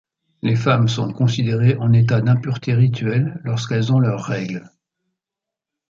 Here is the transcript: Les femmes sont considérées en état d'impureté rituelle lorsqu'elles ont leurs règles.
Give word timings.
Les 0.41 0.55
femmes 0.55 0.87
sont 0.87 1.13
considérées 1.13 1.75
en 1.77 1.93
état 1.93 2.21
d'impureté 2.21 2.73
rituelle 2.73 3.39
lorsqu'elles 3.43 3.93
ont 3.93 3.99
leurs 3.99 4.23
règles. 4.25 4.67